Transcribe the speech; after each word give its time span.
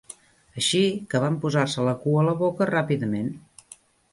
Així 0.61 0.79
que 1.11 1.21
van 1.25 1.37
posar-se 1.43 1.85
la 1.89 1.95
cua 2.07 2.25
a 2.25 2.27
la 2.29 2.33
boca 2.41 2.69
ràpidament. 2.73 3.29